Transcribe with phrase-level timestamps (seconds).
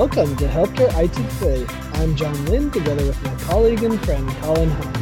[0.00, 1.66] Welcome to Healthcare IT Today.
[2.00, 4.92] I'm John Lynn, together with my colleague and friend Colin Hung.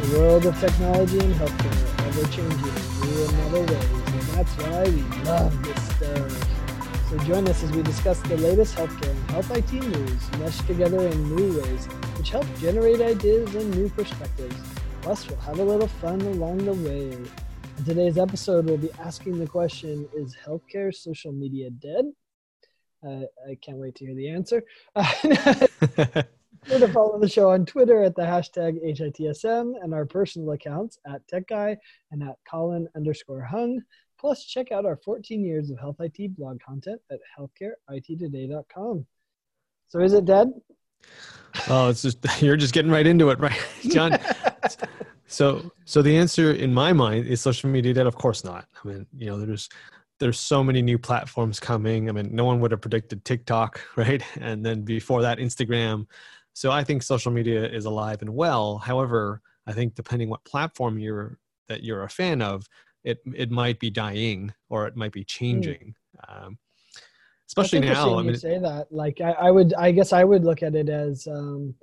[0.00, 4.22] The world of technology and healthcare are ever changing in new and other ways, and
[4.32, 7.10] that's why we love this stuff.
[7.10, 11.06] So join us as we discuss the latest healthcare and health IT news meshed together
[11.06, 11.84] in new ways,
[12.16, 14.56] which help generate ideas and new perspectives.
[15.02, 17.12] Plus, we'll have a little fun along the way.
[17.12, 22.06] In today's episode, we'll be asking the question Is healthcare social media dead?
[23.06, 24.64] Uh, I can't wait to hear the answer.
[26.66, 30.98] Sure to follow the show on Twitter at the hashtag HITSM and our personal accounts
[31.06, 31.76] at Tech Guy
[32.10, 33.80] and at Colin underscore Hung.
[34.18, 39.06] Plus, check out our 14 years of health IT blog content at healthcareittoday.com.
[39.86, 40.48] So, is it dead?
[41.68, 44.18] Oh, it's just you're just getting right into it, right, John?
[45.28, 48.08] so, so the answer in my mind is social media dead.
[48.08, 48.66] Of course not.
[48.82, 49.68] I mean, you know, there's
[50.18, 52.08] there's so many new platforms coming.
[52.08, 54.22] I mean, no one would have predicted TikTok, right?
[54.40, 56.06] And then before that, Instagram.
[56.52, 58.78] So I think social media is alive and well.
[58.78, 62.66] However, I think depending what platform you're that you're a fan of,
[63.04, 65.94] it it might be dying or it might be changing.
[66.28, 66.46] Mm.
[66.46, 66.58] Um,
[67.46, 68.18] especially now.
[68.18, 68.90] I mean, you say that.
[68.90, 71.74] Like, I, I, would, I guess, I would look at it as um,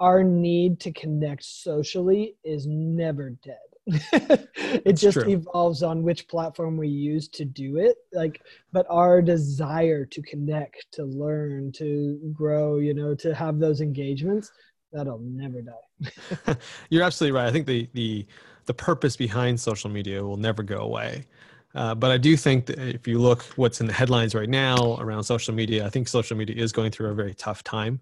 [0.00, 3.56] our need to connect socially is never dead.
[3.86, 5.28] it just true.
[5.28, 8.40] evolves on which platform we use to do it like
[8.72, 14.52] but our desire to connect to learn to grow you know to have those engagements
[14.92, 16.56] that'll never die.
[16.90, 17.46] You're absolutely right.
[17.46, 18.26] I think the the
[18.66, 21.26] the purpose behind social media will never go away.
[21.74, 24.96] Uh, but I do think that if you look what's in the headlines right now
[24.98, 28.00] around social media, I think social media is going through a very tough time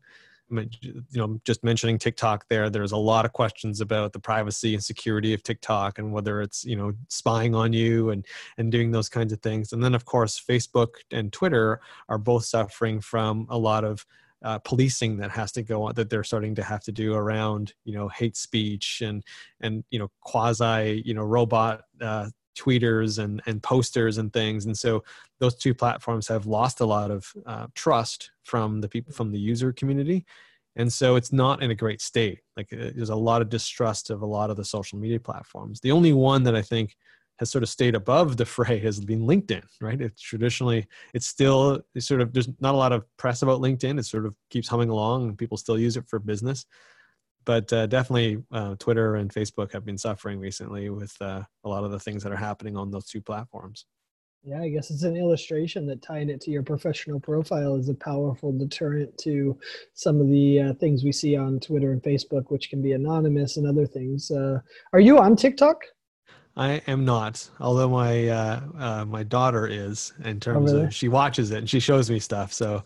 [0.51, 4.83] you know just mentioning tiktok there there's a lot of questions about the privacy and
[4.83, 9.09] security of tiktok and whether it's you know spying on you and and doing those
[9.09, 9.73] kinds of things.
[9.73, 14.05] And then of course facebook and twitter are both suffering from a lot of
[14.43, 17.75] uh, policing that has to go on that they're starting to have to do around
[17.85, 19.25] you know hate speech and
[19.61, 24.67] and you know quasi you know robot uh, tweeters and, and posters and things.
[24.67, 25.05] And so
[25.39, 29.39] those two platforms have lost a lot of uh, trust from the people from the
[29.39, 30.27] user community.
[30.77, 32.41] And so it's not in a great state.
[32.57, 35.81] Like uh, there's a lot of distrust of a lot of the social media platforms.
[35.81, 36.97] The only one that I think
[37.39, 40.01] has sort of stayed above the fray has been LinkedIn, right?
[40.01, 43.99] It's traditionally, it's still it's sort of, there's not a lot of press about LinkedIn.
[43.99, 46.67] It sort of keeps humming along and people still use it for business
[47.49, 51.83] but uh, definitely uh, Twitter and Facebook have been suffering recently with uh, a lot
[51.83, 53.87] of the things that are happening on those two platforms.
[54.45, 57.95] Yeah, I guess it's an illustration that tying it to your professional profile is a
[57.95, 59.59] powerful deterrent to
[59.95, 63.57] some of the uh, things we see on Twitter and Facebook, which can be anonymous
[63.57, 64.31] and other things.
[64.31, 64.61] Uh,
[64.93, 65.81] are you on TikTok?
[66.55, 70.13] I am not, although my uh, uh, my daughter is.
[70.23, 70.87] In terms oh, really?
[70.89, 72.83] of she watches it and she shows me stuff, so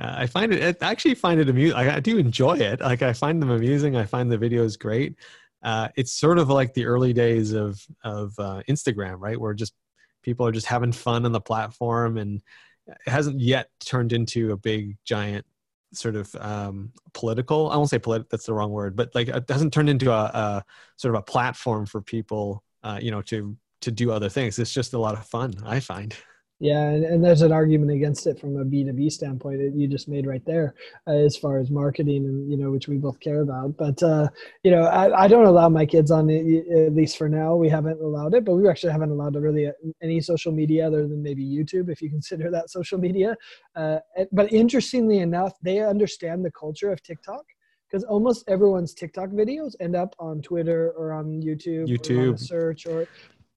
[0.00, 0.82] uh, I find it.
[0.82, 1.76] I actually find it amusing.
[1.76, 2.80] I, I do enjoy it.
[2.80, 3.96] Like I find them amusing.
[3.96, 5.16] I find the videos great.
[5.62, 9.38] Uh, it's sort of like the early days of of uh, Instagram, right?
[9.38, 9.74] Where just
[10.22, 12.42] people are just having fun on the platform, and
[12.86, 15.46] it hasn't yet turned into a big giant
[15.92, 17.70] sort of um, political.
[17.70, 18.28] I won't say political.
[18.30, 20.64] That's the wrong word, but like it hasn't turned into a, a
[20.96, 24.58] sort of a platform for people, uh, you know, to to do other things.
[24.58, 25.54] It's just a lot of fun.
[25.64, 26.14] I find.
[26.62, 30.06] Yeah, and, and, there's an argument against it from a B2B standpoint that you just
[30.06, 30.76] made right there,
[31.08, 33.76] uh, as far as marketing and, you know, which we both care about.
[33.76, 34.28] But, uh,
[34.62, 37.56] you know, I, I don't allow my kids on it, at least for now.
[37.56, 39.72] We haven't allowed it, but we actually haven't allowed really uh,
[40.04, 43.36] any social media other than maybe YouTube, if you consider that social media.
[43.74, 43.98] Uh,
[44.30, 47.44] but interestingly enough, they understand the culture of TikTok
[47.90, 52.38] because almost everyone's TikTok videos end up on Twitter or on YouTube, YouTube or on
[52.38, 53.08] search, or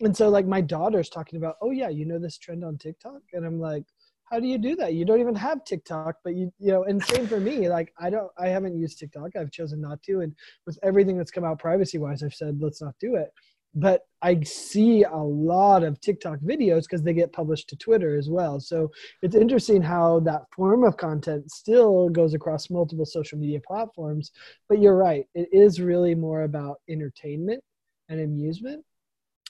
[0.01, 3.21] and so like my daughter's talking about oh yeah you know this trend on tiktok?
[3.33, 3.85] And i'm like
[4.31, 4.95] how do you do that?
[4.95, 8.09] You don't even have tiktok but you you know and same for me like i
[8.09, 9.35] don't i haven't used tiktok.
[9.35, 10.33] I've chosen not to and
[10.65, 13.29] with everything that's come out privacy wise i've said let's not do it.
[13.75, 18.29] But i see a lot of tiktok videos because they get published to twitter as
[18.29, 18.59] well.
[18.59, 18.91] So
[19.21, 24.31] it's interesting how that form of content still goes across multiple social media platforms.
[24.67, 27.63] But you're right it is really more about entertainment
[28.09, 28.83] and amusement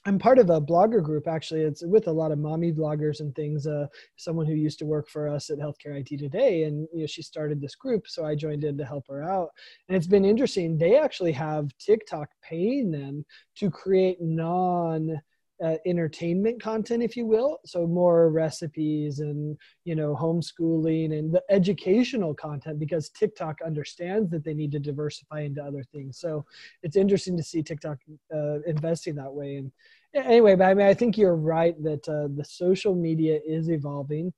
[0.08, 1.62] I'm part of a blogger group actually.
[1.62, 3.66] It's with a lot of mommy bloggers and things.
[3.66, 3.88] Uh,
[4.18, 7.24] someone who used to work for us at Healthcare IT Today, and you know she
[7.24, 9.50] started this group, so I joined in to help her out.
[9.88, 10.78] And it's been interesting.
[10.78, 13.26] They actually have TikTok paying them
[13.56, 15.20] to create non
[15.64, 17.60] uh, entertainment content if you will.
[17.66, 24.44] So more recipes and you know homeschooling and the educational content because tiktok understands that
[24.44, 26.20] they need to diversify into other things.
[26.20, 26.46] So
[26.84, 28.00] it's interesting to see tiktok
[28.34, 29.58] uh, investing that way.
[29.58, 29.72] And
[30.14, 34.34] anyway but i mean i think you're right that uh, the social media is evolving.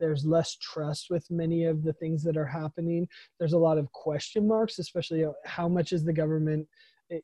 [0.00, 3.06] There's less trust with many of the things that are happening.
[3.38, 6.66] There's a lot of question marks especially how much is the government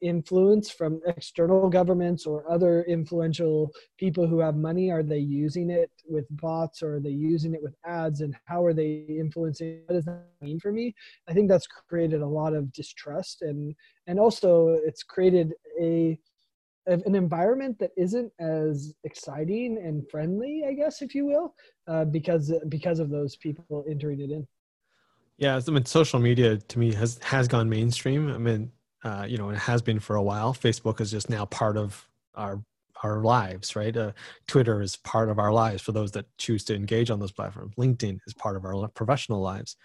[0.00, 4.90] influence from external governments or other influential people who have money?
[4.90, 8.20] Are they using it with bots or are they using it with ads?
[8.20, 9.82] And how are they influencing?
[9.87, 10.94] What does that mean for me?
[11.29, 13.75] I think that's created a lot of distrust and
[14.06, 16.19] and also it's created a
[16.87, 21.55] an environment that isn't as exciting and friendly i guess if you will
[21.87, 24.46] uh, because because of those people entering it in.
[25.37, 28.32] Yeah i mean social media to me has has gone mainstream.
[28.32, 28.73] I mean
[29.04, 30.52] uh, you know, it has been for a while.
[30.52, 32.62] Facebook is just now part of our
[33.04, 33.96] our lives, right?
[33.96, 34.12] Uh,
[34.48, 37.74] Twitter is part of our lives for those that choose to engage on those platforms.
[37.76, 39.76] LinkedIn is part of our professional lives.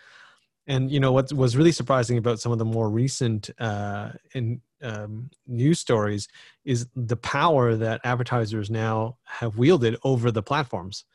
[0.65, 4.61] And you know what was really surprising about some of the more recent uh, in
[4.81, 6.27] um, news stories
[6.65, 11.05] is the power that advertisers now have wielded over the platforms.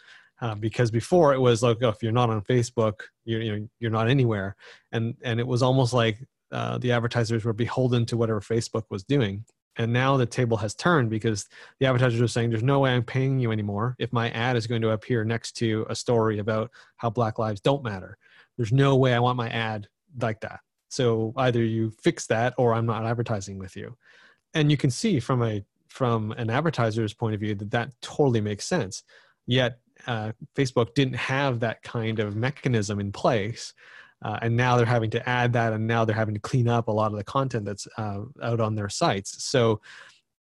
[0.41, 4.09] Uh, because before it was like, oh, if you're not on Facebook, you're you're not
[4.09, 4.55] anywhere,
[4.93, 9.05] and and it was almost like uh, the advertisers were beholden to whatever Facebook was
[9.05, 9.45] doing.
[9.77, 11.47] And now the table has turned because
[11.79, 14.67] the advertisers are saying, there's no way I'm paying you anymore if my ad is
[14.67, 18.19] going to appear next to a story about how Black lives don't matter.
[18.57, 19.87] There's no way I want my ad
[20.21, 20.61] like that.
[20.89, 23.97] So either you fix that or I'm not advertising with you.
[24.55, 28.41] And you can see from a from an advertiser's point of view that that totally
[28.41, 29.05] makes sense.
[29.47, 33.75] Yet uh, Facebook didn't have that kind of mechanism in place
[34.23, 36.89] uh, and now they're having to add that and now they're having to clean up
[36.89, 39.45] a lot of the content that's uh, out on their sites.
[39.45, 39.81] So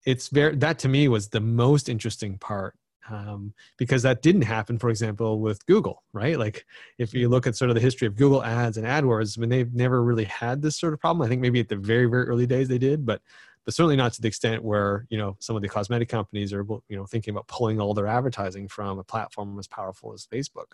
[0.05, 2.75] it's very that to me was the most interesting part
[3.09, 6.37] um, because that didn't happen for example with google right?
[6.37, 6.65] Like
[6.97, 9.49] if you look at sort of the history of google ads and adwords I mean
[9.49, 11.25] they've never really had this sort of problem.
[11.25, 13.21] I think maybe at the very very early days they did but
[13.63, 16.65] but certainly not to the extent where you know some of the cosmetic companies are
[16.89, 20.73] you know thinking about pulling all their advertising from a platform as powerful as facebook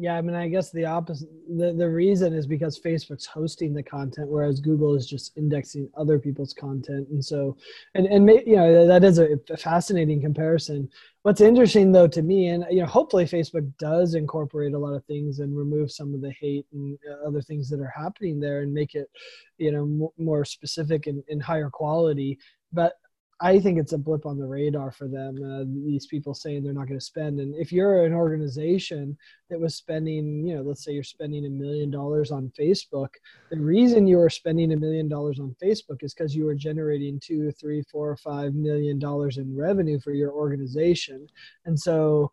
[0.00, 1.28] yeah, I mean, I guess the opposite.
[1.46, 6.18] The, the reason is because Facebook's hosting the content, whereas Google is just indexing other
[6.18, 7.08] people's content.
[7.10, 7.58] And so,
[7.94, 10.88] and and you know that is a fascinating comparison.
[11.20, 15.04] What's interesting though to me, and you know, hopefully Facebook does incorporate a lot of
[15.04, 18.62] things and remove some of the hate and uh, other things that are happening there,
[18.62, 19.10] and make it,
[19.58, 22.38] you know, more specific and, and higher quality.
[22.72, 22.94] But
[23.42, 25.36] I think it's a blip on the radar for them.
[25.42, 29.16] Uh, these people saying they're not going to spend, and if you're an organization
[29.48, 33.08] that was spending, you know, let's say you're spending a million dollars on Facebook,
[33.50, 37.18] the reason you are spending a million dollars on Facebook is because you are generating
[37.18, 41.26] two, three, four, five million dollars in revenue for your organization,
[41.64, 42.30] and so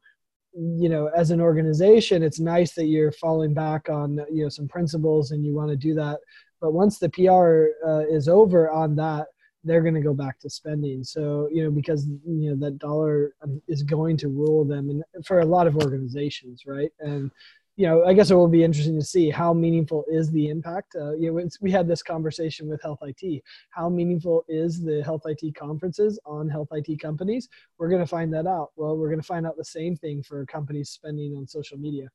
[0.54, 4.68] you know as an organization it's nice that you're falling back on you know some
[4.68, 6.20] principles and you want to do that
[6.60, 9.28] but once the pr uh, is over on that
[9.68, 11.04] they're going to go back to spending.
[11.04, 15.26] So, you know, because, you know, that dollar um, is going to rule them and
[15.26, 16.92] for a lot of organizations, right?
[17.00, 17.30] And,
[17.76, 20.96] you know, I guess it will be interesting to see how meaningful is the impact.
[20.96, 23.44] Uh, you know, we had this conversation with Health IT.
[23.70, 27.48] How meaningful is the Health IT conferences on Health IT companies?
[27.78, 28.72] We're going to find that out.
[28.76, 32.08] Well, we're going to find out the same thing for companies spending on social media.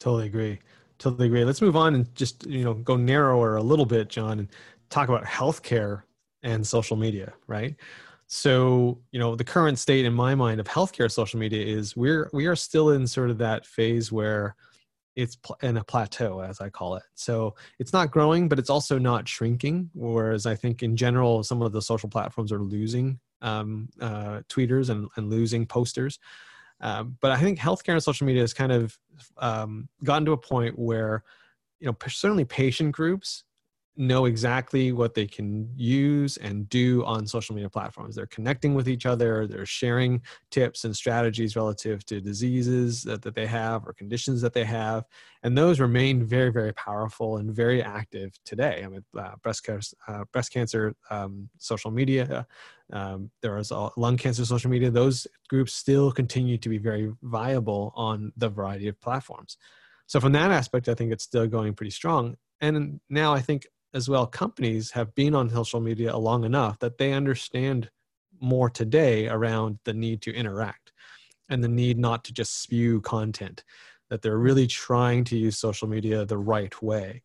[0.00, 0.58] Totally agree.
[0.98, 1.44] Totally agree.
[1.44, 4.48] Let's move on and just you know go narrower a little bit, John, and
[4.90, 6.02] talk about healthcare
[6.42, 7.76] and social media, right?
[8.26, 12.28] So, you know, the current state in my mind of healthcare social media is we're
[12.32, 14.54] we are still in sort of that phase where
[15.18, 18.98] it's in a plateau as i call it so it's not growing but it's also
[18.98, 23.88] not shrinking whereas i think in general some of the social platforms are losing um,
[24.00, 26.20] uh, tweeters and, and losing posters
[26.80, 28.96] um, but i think healthcare and social media has kind of
[29.38, 31.24] um, gotten to a point where
[31.80, 33.42] you know certainly patient groups
[33.98, 38.14] know exactly what they can use and do on social media platforms.
[38.14, 43.34] They're connecting with each other, they're sharing tips and strategies relative to diseases that, that
[43.34, 45.04] they have or conditions that they have.
[45.42, 48.82] And those remain very, very powerful and very active today.
[48.84, 52.46] I mean, uh, breast, cancer, uh, breast cancer um, social media,
[52.92, 57.92] um, there is lung cancer social media, those groups still continue to be very viable
[57.96, 59.56] on the variety of platforms.
[60.06, 62.36] So, from that aspect, I think it's still going pretty strong.
[62.60, 66.98] And now I think as well companies have been on social media long enough that
[66.98, 67.90] they understand
[68.40, 70.92] more today around the need to interact
[71.48, 73.64] and the need not to just spew content
[74.10, 77.22] that they're really trying to use social media the right way.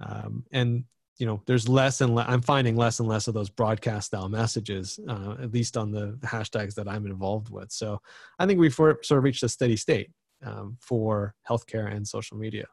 [0.00, 0.84] Um, and
[1.18, 4.28] you know there's less and less i'm finding less and less of those broadcast style
[4.28, 7.72] messages uh, at least on the hashtags that i'm involved with.
[7.72, 8.00] So
[8.38, 10.10] i think we've sort of reached a steady state
[10.44, 12.66] um, for healthcare and social media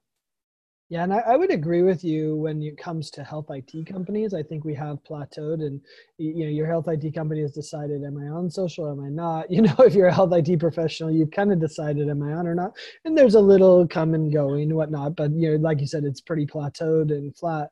[0.94, 4.36] Yeah, and I, I, would agree with you when it comes to health IT companies.
[4.36, 5.82] I think we have plateaued, and
[6.20, 8.86] you know, your health IT company has decided: am I on social?
[8.86, 9.50] Or am I not?
[9.54, 12.46] You know, if you're a health IT professional, you've kind of decided: am I on
[12.46, 12.74] or not?
[13.06, 15.16] And there's a little come and going, whatnot.
[15.16, 17.70] But you know, like you said, it's pretty plateaued and flat.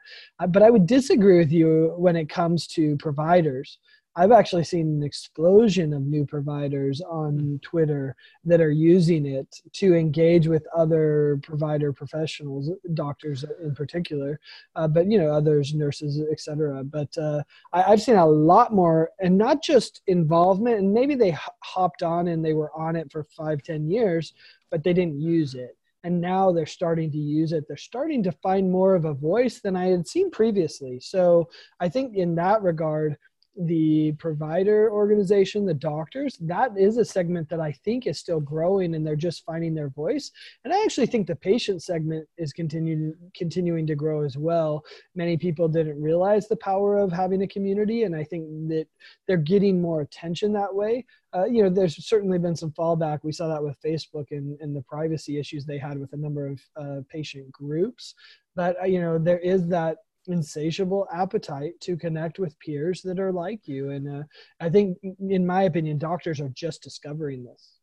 [0.50, 3.78] But I would disagree with you when it comes to providers.
[4.16, 9.94] I've actually seen an explosion of new providers on Twitter that are using it to
[9.94, 14.40] engage with other provider professionals, doctors in particular,
[14.76, 16.84] uh, but you know others, nurses, etc.
[16.84, 20.80] But uh, I, have seen a lot more, and not just involvement.
[20.80, 24.34] And maybe they h- hopped on and they were on it for five, ten years,
[24.70, 25.78] but they didn't use it.
[26.04, 27.66] And now they're starting to use it.
[27.68, 31.00] They're starting to find more of a voice than I had seen previously.
[31.00, 31.48] So
[31.80, 33.18] I think in that regard
[33.58, 38.96] the provider organization, the doctors, that is a segment that I think is still growing
[38.96, 40.32] and they're just finding their voice.
[40.64, 44.84] And I actually think the patient segment is continuing continuing to grow as well.
[45.16, 48.88] Many people didn't realize the power of having a community, and I think that
[49.28, 51.06] they're getting more attention that way.
[51.34, 53.20] Uh, you know, there's certainly been some fallback.
[53.24, 56.48] We saw that with Facebook and, and the privacy issues they had with a number
[56.48, 58.16] of uh, patient groups.
[58.56, 63.32] But, uh, you know, there is that insatiable appetite to connect with peers that are
[63.32, 63.90] like you.
[63.92, 64.24] And uh,
[64.60, 67.74] i think in my opinion doctors are just discovering this.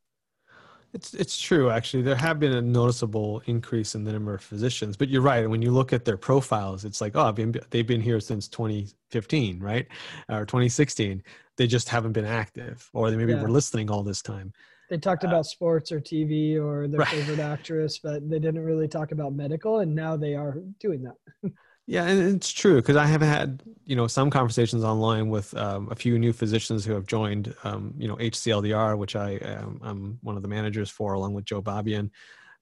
[0.95, 2.03] It's it's true actually.
[2.03, 4.97] There have been a noticeable increase in the number of physicians.
[4.97, 5.43] But you're right.
[5.43, 8.49] And when you look at their profiles it's like oh been, they've been here since
[8.49, 9.87] 2015 right?
[10.29, 11.23] Or 2016
[11.57, 13.43] they just haven't been active or they maybe yeah.
[13.43, 14.53] were listening all this time.
[14.89, 17.09] They talked uh, about sports or TV or their right.
[17.09, 21.53] favorite actress, but they didn't really talk about medical, and now they are doing that.
[21.91, 25.89] Yeah, and it's true because I have had you know some conversations online with um,
[25.91, 30.19] a few new physicians who have joined um, you know HCLDR, which I am I'm
[30.23, 32.11] one of the managers for, along with Joe Babaian,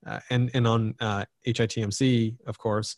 [0.06, 2.94] uh, and and on uh, HITMC, of course,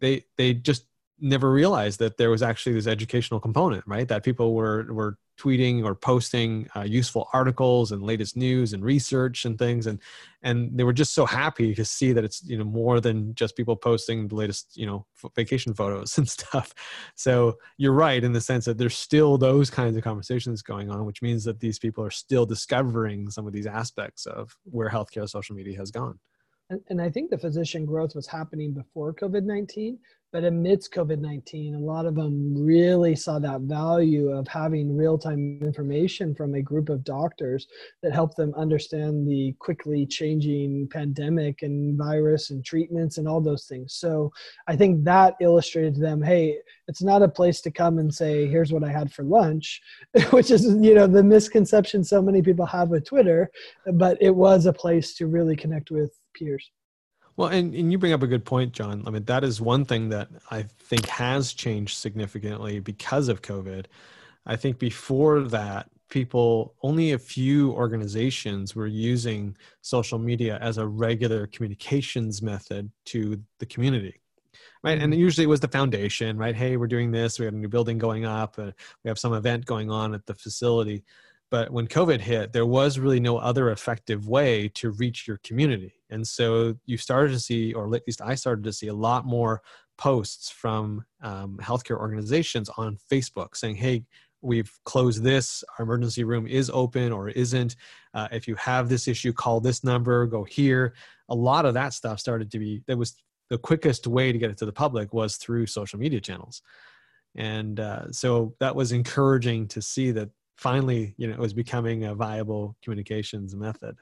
[0.00, 0.84] they they just
[1.20, 4.08] never realized that there was actually this educational component, right?
[4.08, 9.44] That people were were tweeting or posting uh, useful articles and latest news and research
[9.44, 9.86] and things.
[9.86, 10.00] And
[10.42, 13.56] and they were just so happy to see that it's you know more than just
[13.56, 16.74] people posting the latest you know vacation photos and stuff.
[17.14, 21.04] So you're right in the sense that there's still those kinds of conversations going on
[21.04, 25.28] which means that these people are still discovering some of these aspects of where healthcare
[25.28, 26.18] social media has gone
[26.70, 29.98] and, and I think the physician growth was happening before COVID 19,
[30.32, 35.16] but amidst COVID 19, a lot of them really saw that value of having real
[35.16, 37.66] time information from a group of doctors
[38.02, 43.64] that helped them understand the quickly changing pandemic and virus and treatments and all those
[43.64, 43.94] things.
[43.94, 44.30] So
[44.66, 48.46] I think that illustrated to them hey, it's not a place to come and say,
[48.46, 49.80] here's what I had for lunch,
[50.30, 53.50] which is, you know, the misconception so many people have with Twitter,
[53.94, 56.70] but it was a place to really connect with peers.
[57.36, 59.04] Well, and, and you bring up a good point, John.
[59.06, 63.86] I mean, that is one thing that I think has changed significantly because of COVID.
[64.44, 70.86] I think before that, people, only a few organizations were using social media as a
[70.86, 74.20] regular communications method to the community.
[74.82, 74.98] Right.
[74.98, 75.20] And mm-hmm.
[75.20, 76.54] usually it was the foundation, right?
[76.54, 77.38] Hey, we're doing this.
[77.38, 78.58] We have a new building going up.
[78.58, 78.72] Uh,
[79.04, 81.04] we have some event going on at the facility.
[81.50, 85.97] But when COVID hit, there was really no other effective way to reach your community.
[86.10, 89.26] And so you started to see, or at least I started to see, a lot
[89.26, 89.62] more
[89.96, 94.04] posts from um, healthcare organizations on Facebook saying, hey,
[94.40, 97.74] we've closed this, our emergency room is open or isn't.
[98.14, 100.94] Uh, if you have this issue, call this number, go here.
[101.28, 103.16] A lot of that stuff started to be, that was
[103.50, 106.62] the quickest way to get it to the public was through social media channels.
[107.34, 112.04] And uh, so that was encouraging to see that finally, you know, it was becoming
[112.04, 113.96] a viable communications method.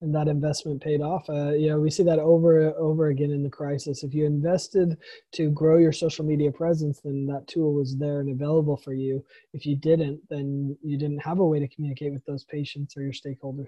[0.00, 1.28] And that investment paid off.
[1.28, 4.04] Uh, you know, we see that over over again in the crisis.
[4.04, 4.96] If you invested
[5.32, 9.24] to grow your social media presence, then that tool was there and available for you.
[9.52, 13.02] If you didn't, then you didn't have a way to communicate with those patients or
[13.02, 13.66] your stakeholders.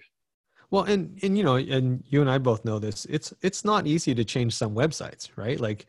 [0.70, 3.06] Well, and and you know, and you and I both know this.
[3.10, 5.58] It's it's not easy to change some websites, right?
[5.58, 5.86] Like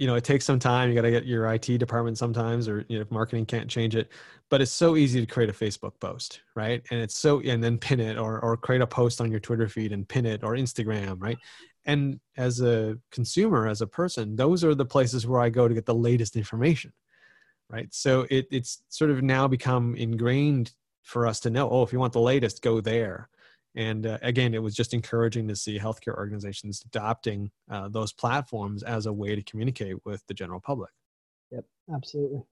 [0.00, 0.88] you know it takes some time.
[0.88, 3.94] You got to get your it department sometimes or you know if marketing can't change
[3.94, 4.10] it.
[4.48, 6.82] But it's so easy to create a facebook post right?
[6.90, 9.68] And it's so and then pin it or or create a post on your twitter
[9.68, 11.36] feed and pin it or instagram right?
[11.84, 15.74] And as a consumer as a person those are the places where i go to
[15.74, 16.92] get the latest information
[17.68, 17.92] right?
[17.92, 21.98] So it, it's sort of now become ingrained for us to know oh if you
[21.98, 23.28] want the latest go there
[23.76, 28.82] and uh, again, it was just encouraging to see healthcare organizations adopting uh, those platforms
[28.82, 30.90] as a way to communicate with the general public.
[31.52, 32.42] Yep, absolutely.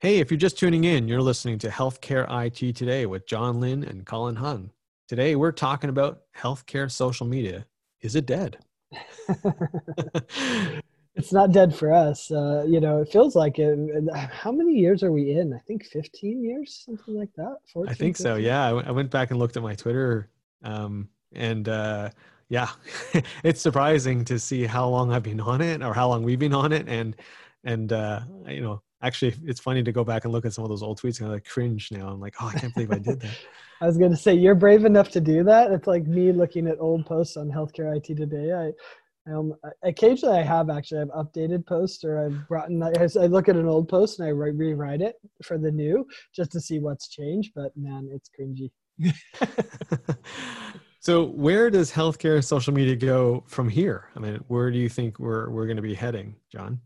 [0.00, 3.84] Hey, if you're just tuning in, you're listening to Healthcare IT Today with John Lynn
[3.84, 4.70] and Colin Hung.
[5.08, 7.66] Today, we're talking about healthcare social media.
[8.00, 8.58] Is it dead?
[11.14, 12.30] it's not dead for us.
[12.30, 13.78] Uh, you know, it feels like it.
[14.14, 15.52] How many years are we in?
[15.52, 17.56] I think 15 years, something like that.
[17.72, 18.24] 14, I think 15?
[18.24, 18.36] so.
[18.36, 20.30] Yeah, I went back and looked at my Twitter,
[20.64, 22.10] um, and uh,
[22.48, 22.68] yeah,
[23.44, 26.54] it's surprising to see how long I've been on it or how long we've been
[26.54, 27.14] on it, and
[27.64, 30.70] and uh, you know, actually, it's funny to go back and look at some of
[30.70, 32.08] those old tweets and I like cringe now.
[32.08, 33.38] I'm like, oh, I can't believe I did that.
[33.80, 35.72] I was going to say, you're brave enough to do that.
[35.72, 38.52] It's like me looking at old posts on Healthcare IT Today.
[38.52, 38.72] I
[39.30, 43.48] um, occasionally I have actually I've updated posts or I've brought in I, I look
[43.48, 46.80] at an old post and I re- rewrite it for the new just to see
[46.80, 47.52] what's changed.
[47.54, 48.70] But man, it's cringy.
[51.00, 54.08] so where does healthcare social media go from here?
[54.16, 56.80] I mean, where do you think we're we're going to be heading, John?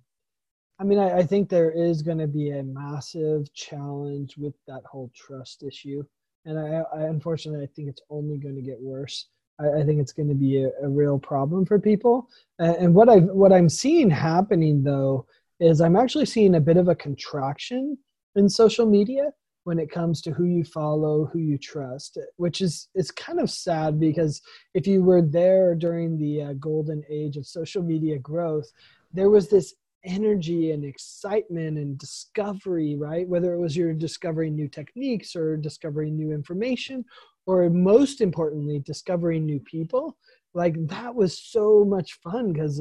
[0.78, 4.82] I mean, I, I think there is going to be a massive challenge with that
[4.84, 6.04] whole trust issue,
[6.44, 9.28] and I, I unfortunately I think it's only going to get worse.
[9.60, 12.28] I, I think it's going to be a, a, real problem for people.
[12.58, 15.26] And, and what I what I'm seeing happening though
[15.60, 17.96] is I'm actually seeing a bit of a contraction
[18.34, 19.32] in social media
[19.64, 23.50] when it comes to who you follow, who you trust, which is is kind of
[23.50, 24.40] sad because
[24.74, 28.70] if you were there during the uh, golden age of social media growth,
[29.12, 33.26] there was this energy and excitement and discovery, right?
[33.28, 37.04] Whether it was you're discovering new techniques or discovering new information
[37.46, 40.16] or most importantly discovering new people
[40.54, 42.80] like that was so much fun because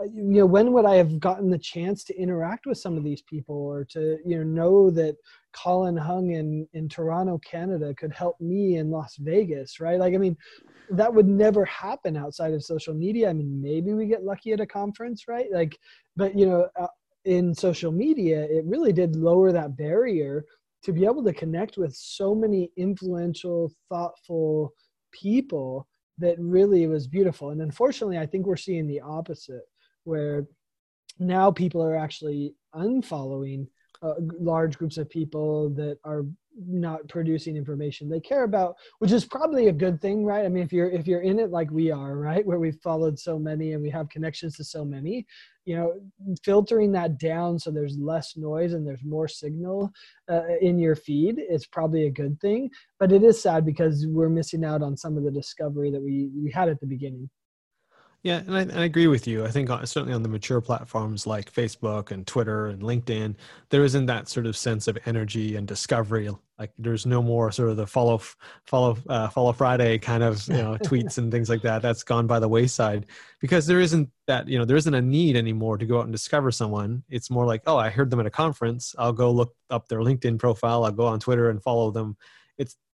[0.00, 3.04] uh, you know when would i have gotten the chance to interact with some of
[3.04, 5.16] these people or to you know know that
[5.52, 9.98] colin hung in in toronto canada could help me in las vegas right?
[9.98, 10.36] Like i mean
[10.90, 13.30] that would never happen outside of social media.
[13.30, 15.46] I mean maybe we get lucky at a conference right?
[15.52, 15.78] Like
[16.16, 16.88] but you know uh,
[17.24, 20.44] in social media it really did lower that barrier
[20.84, 24.72] to be able to connect with so many influential, thoughtful
[25.12, 25.88] people
[26.18, 27.50] that really was beautiful.
[27.50, 29.64] And unfortunately, I think we're seeing the opposite,
[30.04, 30.46] where
[31.18, 33.66] now people are actually unfollowing
[34.02, 36.24] uh, large groups of people that are
[36.56, 38.08] not producing information.
[38.08, 40.44] They care about which is probably a good thing right?
[40.44, 43.18] I mean if you're if you're in it like we are right where we've followed
[43.18, 45.26] so many and we have connections to so many
[45.64, 45.94] you know
[46.44, 49.90] filtering that down so there's less noise and there's more signal
[50.30, 52.70] uh, in your feed is probably a good thing.
[52.98, 56.30] But it is sad because we're missing out on some of the discovery that we
[56.34, 57.28] we had at the beginning
[58.24, 59.44] yeah, and I, and I, agree with you.
[59.44, 63.34] I think uh, certainly on the mature platforms like Facebook and Twitter and LinkedIn,
[63.68, 66.30] there isn't that sort of sense of energy and discovery.
[66.58, 68.22] Like there's no more sort of the follow
[68.64, 71.82] follow uh, follow Friday kind of you know tweets and things like that.
[71.82, 73.04] That's gone by the wayside
[73.40, 76.12] because there isn't that you know there isn't a need anymore to go out and
[76.12, 77.02] discover someone.
[77.10, 78.94] It's more like oh I heard them at a conference.
[78.98, 80.84] I'll go look up their LinkedIn profile.
[80.84, 82.16] I'll go on Twitter and follow them.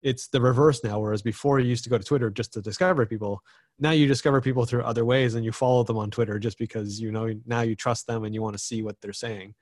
[0.03, 1.01] It's the reverse now.
[1.01, 3.43] Whereas before you used to go to Twitter just to discover people
[3.79, 7.01] now you discover people through other ways and you follow them on Twitter just because
[7.01, 9.55] you know now you trust them and you want to see what they're saying.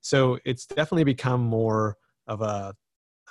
[0.00, 2.74] So it's definitely become more of a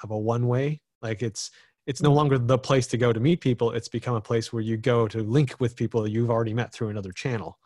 [0.04, 0.82] of a one way.
[1.02, 1.52] Like it's
[1.86, 3.72] it's no longer the place to go to meet people.
[3.72, 6.90] It's become a place where you go to link with people you've already met through
[6.90, 7.58] another channel.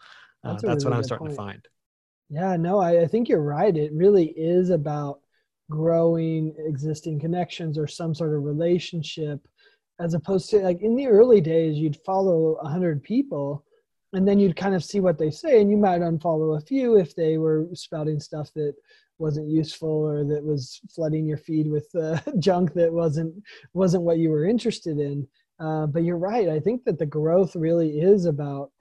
[0.43, 1.37] Uh, that's, that's really what I'm starting point.
[1.37, 1.67] to find.
[2.29, 3.75] Yeah, no, I, I think you're right.
[3.75, 5.20] It really is about
[5.71, 9.39] growing existing connections or some sort of relationship
[9.99, 13.65] as opposed to like in the early days you'd follow a hundred people
[14.13, 16.97] and then you'd kind of see what they say and you might unfollow a few
[16.97, 18.73] if they were spouting stuff that
[19.17, 23.33] wasn't useful or that was flooding your feed with uh, junk that wasn't
[23.73, 25.25] wasn't what you were interested in.
[25.59, 28.71] Uh, but you're right i think that the growth really is about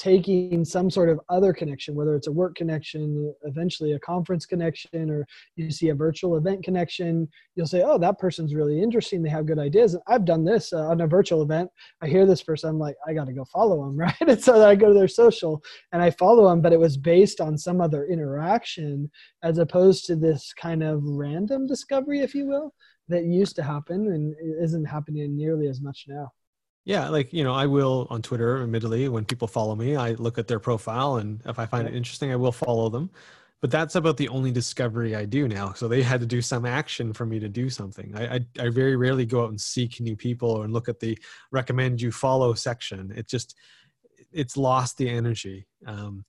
[0.00, 5.10] taking some sort of other connection, whether it's a work connection, eventually a conference connection,
[5.10, 9.22] or you see a virtual event connection, you'll say, oh, that person's really interesting.
[9.22, 9.98] They have good ideas.
[10.06, 11.68] I've done this uh, on a virtual event.
[12.00, 14.14] I hear this person, I'm like, I got to go follow them, right?
[14.22, 17.42] and so I go to their social and I follow them, but it was based
[17.42, 19.10] on some other interaction
[19.42, 22.72] as opposed to this kind of random discovery, if you will,
[23.08, 26.30] that used to happen and isn't happening nearly as much now.
[26.90, 28.60] Yeah, like you know, I will on Twitter.
[28.64, 31.94] Admittedly, when people follow me, I look at their profile, and if I find it
[31.94, 33.10] interesting, I will follow them.
[33.60, 35.72] But that's about the only discovery I do now.
[35.74, 38.12] So they had to do some action for me to do something.
[38.16, 41.16] I I, I very rarely go out and seek new people and look at the
[41.52, 43.12] recommend you follow section.
[43.14, 43.54] It just
[44.32, 45.68] it's lost the energy.
[45.86, 46.24] Um,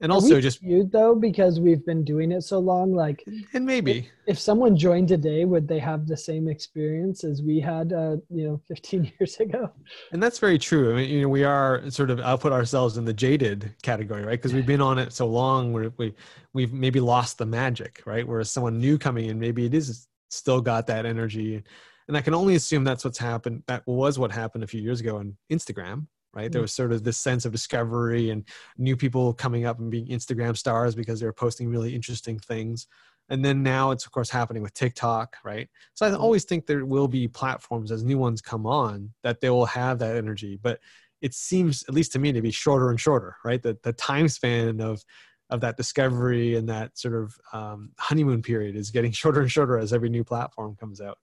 [0.00, 2.94] and also just skewed though because we've been doing it so long?
[2.94, 3.98] Like and maybe.
[4.26, 8.16] if, if, someone joined today would they have the same experience as we had uh,
[8.30, 9.70] you know 15 years ago?
[10.12, 10.92] And that's very true.
[10.92, 14.22] I mean you know we are sort of i'll put ourselves in the jaded category
[14.22, 14.38] right?
[14.38, 16.14] Because we've been on it so long where we
[16.52, 18.26] we've maybe lost the magic right?
[18.26, 21.62] Whereas someone new coming in maybe it is still got that energy.
[22.06, 25.00] And i can only assume that's what's happened that was what happened a few years
[25.00, 26.06] ago on instagram
[26.38, 26.52] right?
[26.52, 28.44] There was sort of this sense of discovery and
[28.76, 32.86] new people coming up and being Instagram stars because they were posting really interesting things.
[33.28, 35.68] And then now it's of course happening with TikTok, right?
[35.94, 39.50] So I always think there will be platforms as new ones come on that they
[39.50, 40.78] will have that energy, but
[41.20, 43.60] it seems, at least to me, to be shorter and shorter, right?
[43.60, 45.04] The the time span of
[45.50, 49.76] of that discovery and that sort of um, honeymoon period is getting shorter and shorter
[49.76, 51.18] as every new platform comes out.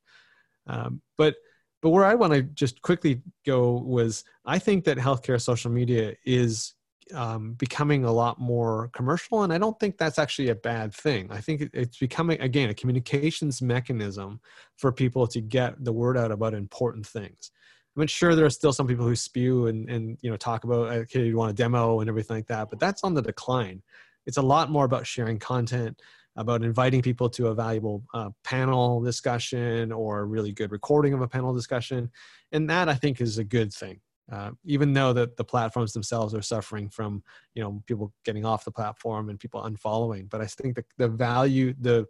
[0.68, 1.36] Um, but
[1.82, 6.16] but where I want to just quickly go was I think that healthcare social media
[6.26, 6.74] is
[7.14, 11.28] um, becoming a lot more commercial, and I don't think that's actually a bad thing.
[11.32, 14.40] I think it's becoming again a communications mechanism
[14.78, 17.52] for people to get the word out about important things.
[17.96, 20.64] I mean, sure, there are still some people who spew and and you know talk
[20.64, 23.84] about okay, you want a demo and everything like that, but that's on the decline.
[24.26, 26.02] It's a lot more about sharing content
[26.36, 31.22] about inviting people to a valuable uh, panel discussion or a really good recording of
[31.22, 32.12] a panel discussion.
[32.52, 34.02] And that I think is a good thing.
[34.32, 38.66] Uh, even though that the platforms themselves are suffering from you know people getting off
[38.66, 42.08] the platform and people unfollowing but i think the, the value the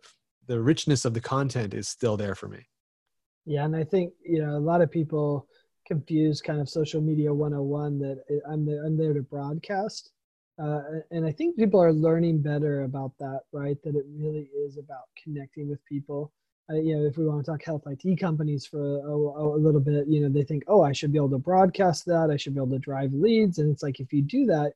[0.48, 2.66] the richness of the content is still there for me
[3.46, 5.46] yeah and i think you know a lot of people
[5.86, 10.14] confuse kind of social media 101 that i'm there i'm there to broadcast
[10.58, 13.78] uh, and I think people are learning better about that, right?
[13.84, 16.32] That it really is about connecting with people.
[16.70, 19.60] Uh, you know, if we want to talk health IT companies for a, a, a,
[19.60, 22.30] little bit, you know, they think, oh, I should be able to broadcast that.
[22.32, 23.60] I should be able to drive leads.
[23.60, 24.74] And it's like, if you do that,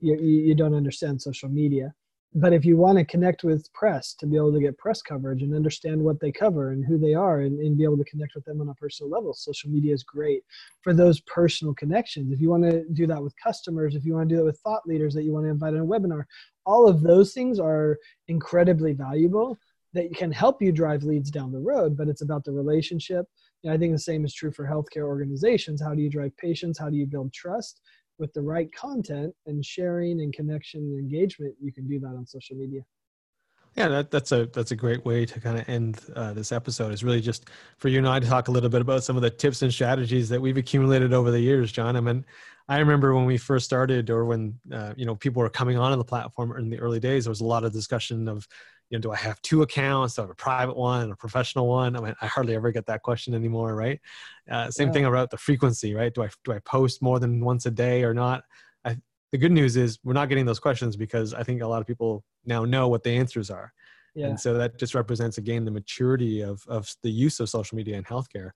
[0.00, 1.92] you, you don't understand social media
[2.36, 5.42] but if you want to connect with press to be able to get press coverage
[5.42, 8.34] and understand what they cover and who they are and, and, be able to connect
[8.34, 10.42] with them on a personal level social media is great
[10.82, 12.32] for those personal connections.
[12.32, 14.58] If you want to do that with customers if you want to do it with
[14.60, 16.24] thought leaders that you want to invite on a webinar
[16.66, 17.96] all of those things are
[18.28, 19.58] incredibly valuable
[19.94, 23.24] that can help you drive leads down the road but it's about the relationship.
[23.64, 25.80] And i think the same is true for healthcare organizations.
[25.80, 26.78] How do you drive patients?
[26.78, 27.80] How do you build trust
[28.18, 32.26] with the right content and sharing and connection and engagement, you can do that on
[32.26, 32.82] social media.
[33.76, 36.94] Yeah, that, that's a that's a great way to kind of end uh, this episode.
[36.94, 39.22] Is really just for you and I to talk a little bit about some of
[39.22, 41.94] the tips and strategies that we've accumulated over the years, John.
[41.94, 42.24] I mean,
[42.68, 45.98] I remember when we first started, or when uh, you know people were coming onto
[45.98, 48.48] the platform in the early days, there was a lot of discussion of
[48.90, 50.14] you know, do I have two accounts?
[50.14, 51.96] Do I have a private one and a professional one?
[51.96, 54.00] I mean, I hardly ever get that question anymore, right?
[54.50, 54.92] Uh, same yeah.
[54.92, 56.14] thing about the frequency, right?
[56.14, 58.44] Do I do I post more than once a day or not?
[58.84, 58.96] I,
[59.32, 61.86] the good news is we're not getting those questions because I think a lot of
[61.86, 63.72] people now know what the answers are,
[64.14, 64.28] yeah.
[64.28, 67.96] and so that just represents again the maturity of of the use of social media
[67.96, 68.50] in healthcare.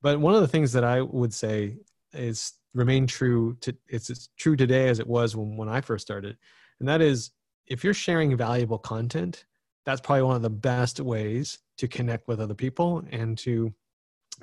[0.00, 1.76] But one of the things that I would say
[2.14, 6.06] is remain true to it's, it's true today as it was when when I first
[6.06, 6.38] started,
[6.78, 7.32] and that is
[7.66, 9.44] if you're sharing valuable content
[9.90, 13.72] that's probably one of the best ways to connect with other people and to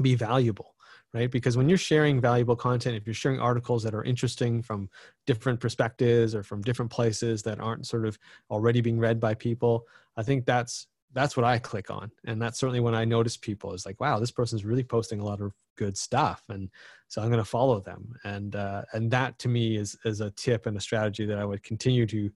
[0.01, 0.73] be valuable
[1.13, 1.31] right?
[1.31, 4.89] Because when you're sharing valuable content if you're sharing articles that are interesting from
[5.25, 8.19] different perspectives or from different places that aren't sort of
[8.51, 9.85] already being read by people
[10.17, 12.11] i think that's that's what i click on.
[12.25, 15.25] And that's certainly when i notice people is like wow this person's really posting a
[15.25, 16.43] lot of good stuff.
[16.49, 16.69] And
[17.07, 18.13] so i'm going to follow them.
[18.23, 21.45] And uh, and that to me is is a tip and a strategy that i
[21.45, 22.29] would continue to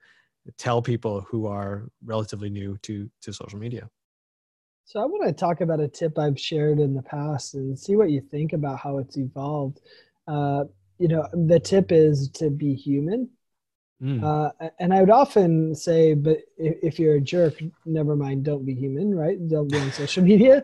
[0.58, 3.90] tell people who are relatively new to to social media.
[4.86, 7.96] So i want to talk about a tip i've shared in the past and see
[7.96, 9.80] what you think about how it's evolved.
[10.28, 10.66] Uh,
[10.98, 13.30] you know the tip is to be human.
[14.02, 14.24] Mm.
[14.24, 18.66] uh, and i would often say but if, if you're a jerk never mind don't
[18.66, 19.38] be human right?
[19.48, 20.64] Don't be on social media.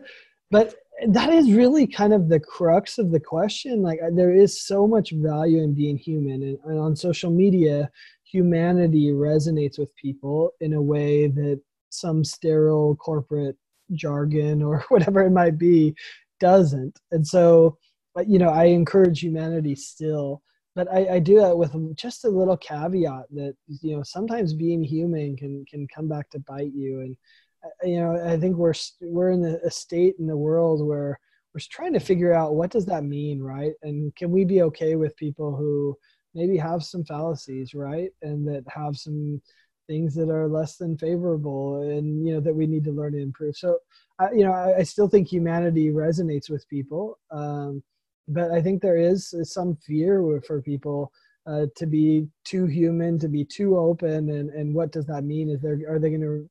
[0.50, 0.74] But
[1.06, 3.82] that is really kind of the crux of the question.
[3.82, 7.90] Like there is so much value in being human and, and on social media
[8.30, 11.60] humanity resonates with people in a way that
[11.90, 13.56] some sterile corporate
[13.92, 15.94] jargon or whatever it might be
[16.40, 16.98] doesn't.
[17.10, 17.78] And so,
[18.14, 20.42] but you know, I encourage humanity still,
[20.74, 24.82] but I, I do that with just a little caveat that you know sometimes being
[24.82, 27.00] human can can come back to bite you.
[27.00, 27.16] And
[27.64, 31.18] uh, you know, I think we're we're in a state in the world where
[31.54, 33.72] we're trying to figure out what does that mean, right?
[33.82, 35.96] And can we be okay with people who
[36.38, 38.10] maybe have some fallacies, right?
[38.22, 39.42] And that have some
[39.88, 43.22] things that are less than favorable and, you know, that we need to learn and
[43.22, 43.56] improve.
[43.56, 43.78] So,
[44.18, 47.18] I, you know, I, I still think humanity resonates with people.
[47.30, 47.82] Um,
[48.28, 51.10] but I think there is some fear for people
[51.48, 55.48] uh, to be too human, to be too open, and and what does that mean?
[55.48, 56.50] Is there are they going to,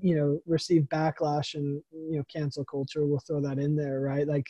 [0.00, 3.04] you know, receive backlash and you know cancel culture?
[3.04, 4.26] We'll throw that in there, right?
[4.26, 4.46] Like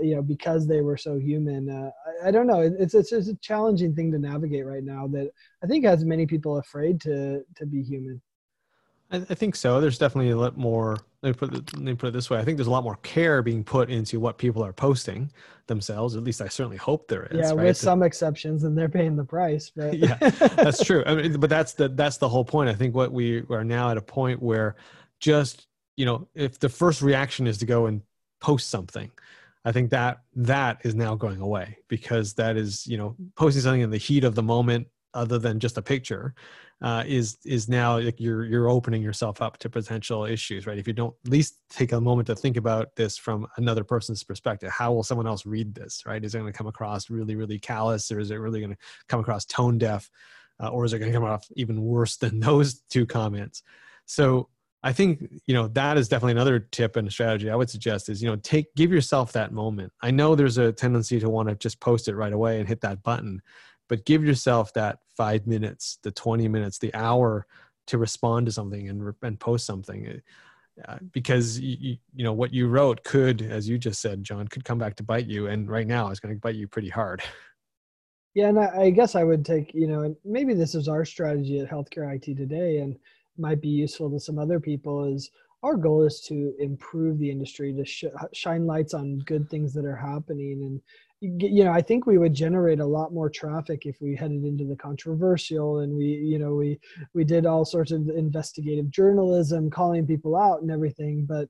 [0.00, 1.90] you know because they were so human uh,
[2.24, 5.30] I, I, don't know it's, it's it's a challenging thing to navigate right now that
[5.62, 8.20] i think has many people afraid to to be human
[9.10, 11.94] i, I think so there's definitely a lot more let me put it, let me
[11.94, 12.38] put it this way.
[12.38, 15.32] I think there's a lot more care being put into what people are posting
[15.68, 16.16] themselves.
[16.16, 17.38] At least I certainly hope there is.
[17.38, 17.64] Yeah, right?
[17.64, 19.72] with some exceptions, and they're paying the price.
[19.74, 21.02] But yeah, that's true.
[21.06, 22.68] I mean, but that's the that's the whole point.
[22.68, 24.76] I think what we are now at a point where
[25.18, 25.66] just
[25.96, 28.02] you know, if the first reaction is to go and
[28.42, 29.10] post something,
[29.64, 33.80] I think that that is now going away because that is you know posting something
[33.80, 36.34] in the heat of the moment, other than just a picture
[36.82, 40.78] uh, is is now like you're you're opening yourself up to potential issues, right?
[40.78, 44.22] If you don't at least take a moment to think about this from another person's
[44.22, 46.22] perspective, how will someone else read this, right?
[46.22, 48.78] Is it going to come across really really callous, or is it really going to
[49.08, 50.10] come across tone deaf,
[50.60, 53.62] uh, or is it going to come off even worse than those two comments?
[54.06, 54.48] So
[54.84, 58.22] I think you know that is definitely another tip and strategy I would suggest is
[58.22, 59.92] you know take give yourself that moment.
[60.02, 62.82] I know there's a tendency to want to just post it right away and hit
[62.82, 63.40] that button,
[63.88, 67.46] but give yourself that five minutes, the 20 minutes, the hour
[67.86, 70.20] to respond to something and, and post something.
[70.86, 74.64] Uh, because you, you know what you wrote could, as you just said, John, could
[74.64, 77.22] come back to bite you, and right now it's going to bite you pretty hard.
[78.36, 81.04] Yeah, and I, I guess I would take you know, and maybe this is our
[81.04, 82.98] strategy at Healthcare IT today, and
[83.38, 85.04] might be useful to some other people.
[85.04, 85.30] Is
[85.62, 89.84] our goal is to improve the industry, to sh- shine lights on good things that
[89.84, 90.80] are happening, and
[91.20, 94.64] you know i think we would generate a lot more traffic if we headed into
[94.64, 96.78] the controversial and we you know we
[97.14, 101.24] we did all sorts of investigative journalism calling people out and everything.
[101.24, 101.48] But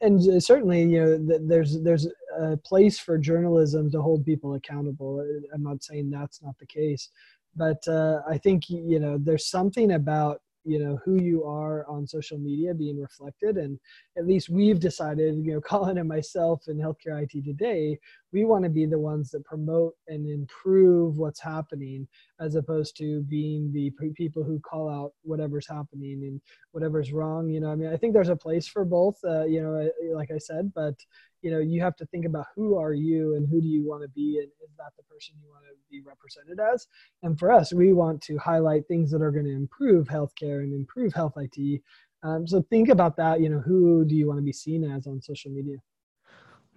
[0.00, 2.06] and certainly you know there's there's
[2.38, 5.20] a place for journalism to hold people accountable.
[5.54, 7.10] I'm not saying that's not the case.
[7.56, 12.06] But uh, i think you know there's something about you know who you are on
[12.06, 13.56] social media being reflected.
[13.56, 13.78] And
[14.16, 17.98] at least we've decided you know colin and myself in healthcare it today
[18.32, 22.06] we want to be the ones that promote and improve what's happening
[22.40, 26.40] as opposed to being the people who call out whatever's happening and
[26.72, 27.70] whatever's wrong you know?
[27.70, 30.72] I mean i think there's a place for both uh, you know like i said
[30.74, 30.94] but
[31.42, 34.02] you know you have to think about who are you and who do you want
[34.02, 36.86] to be and is that the person you want to be represented as?
[37.22, 40.72] And for us we want to highlight things that are going to improve healthcare and
[40.72, 41.82] improve health it
[42.24, 45.06] um, so think about that you know who do you want to be seen as
[45.06, 45.76] on social media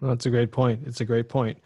[0.02, 1.58] that's a great point it's a great point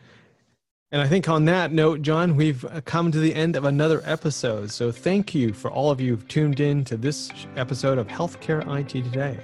[0.92, 4.72] and I think on that note, John, we've come to the end of another episode.
[4.72, 8.62] So thank you for all of you who've tuned in to this episode of Healthcare
[8.80, 9.38] IT Today.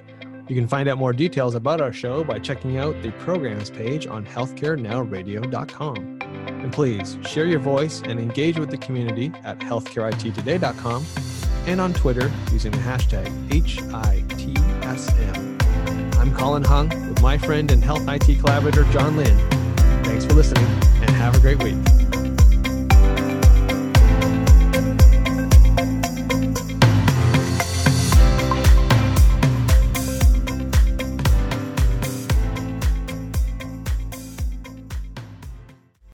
[0.47, 4.07] You can find out more details about our show by checking out the programs page
[4.07, 6.19] on healthcarenowradio.com.
[6.21, 11.05] And please share your voice and engage with the community at healthcareittoday.com
[11.67, 15.57] and on Twitter using the hashtag HITSM.
[16.17, 19.37] I'm Colin Hung my friend and health IT collaborator John Lynn.
[20.03, 20.65] Thanks for listening
[21.01, 22.00] and have a great week.